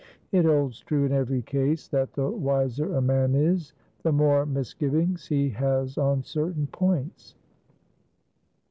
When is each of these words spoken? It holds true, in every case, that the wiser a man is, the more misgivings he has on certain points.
It 0.31 0.45
holds 0.45 0.79
true, 0.79 1.05
in 1.05 1.11
every 1.11 1.43
case, 1.43 1.87
that 1.89 2.13
the 2.13 2.27
wiser 2.27 2.95
a 2.95 3.01
man 3.03 3.35
is, 3.35 3.73
the 4.01 4.11
more 4.11 4.47
misgivings 4.47 5.27
he 5.27 5.49
has 5.51 5.95
on 5.95 6.23
certain 6.23 6.65
points. 6.65 7.35